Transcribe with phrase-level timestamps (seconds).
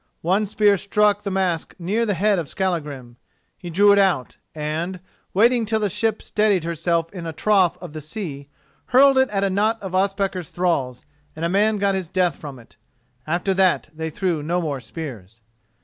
[0.23, 3.17] One spear struck the mast near the head of Skallagrim.
[3.55, 4.99] He drew it out, and,
[5.31, 8.49] waiting till the ship steadied herself in the trough of the sea,
[8.87, 12.57] hurled it at a knot of Ospakar's thralls, and a man got his death from
[12.57, 12.77] it.
[13.27, 15.39] After that they threw no more spears.